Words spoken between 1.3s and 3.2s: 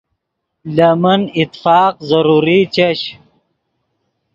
اتفاق ضروری چش